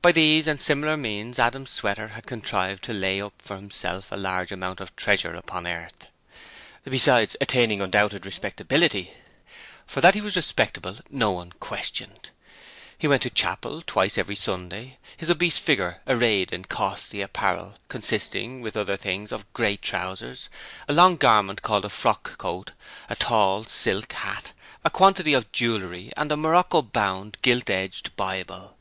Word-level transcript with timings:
By 0.00 0.12
these 0.12 0.46
and 0.46 0.58
similar 0.58 0.96
means 0.96 1.38
Adam 1.38 1.66
Sweater 1.66 2.08
had 2.08 2.24
contrived 2.24 2.82
to 2.84 2.94
lay 2.94 3.20
up 3.20 3.34
for 3.36 3.56
himself 3.56 4.10
a 4.10 4.16
large 4.16 4.50
amount 4.50 4.80
of 4.80 4.96
treasure 4.96 5.34
upon 5.34 5.66
earth, 5.66 6.06
besides 6.86 7.36
attaining 7.42 7.82
undoubted 7.82 8.24
respectability; 8.24 9.12
for 9.86 10.00
that 10.00 10.14
he 10.14 10.22
was 10.22 10.34
respectable 10.36 10.96
no 11.10 11.32
one 11.32 11.50
questioned. 11.52 12.30
He 12.96 13.06
went 13.06 13.22
to 13.24 13.28
chapel 13.28 13.82
twice 13.82 14.16
every 14.16 14.34
Sunday, 14.34 14.96
his 15.18 15.28
obese 15.28 15.58
figure 15.58 16.00
arrayed 16.06 16.54
in 16.54 16.64
costly 16.64 17.20
apparel, 17.20 17.74
consisting 17.90 18.62
with 18.62 18.78
other 18.78 18.96
things 18.96 19.30
of 19.30 19.52
grey 19.52 19.76
trousers, 19.76 20.48
a 20.88 20.94
long 20.94 21.18
garment 21.18 21.60
called 21.60 21.84
a 21.84 21.90
frock 21.90 22.38
coat, 22.38 22.72
a 23.10 23.14
tall 23.14 23.64
silk 23.64 24.10
hat, 24.10 24.54
a 24.86 24.90
quantity 24.90 25.34
of 25.34 25.52
jewellery 25.52 26.10
and 26.16 26.32
a 26.32 26.36
morocco 26.38 26.80
bound 26.80 27.36
gilt 27.42 27.68
edged 27.68 28.16
Bible. 28.16 28.78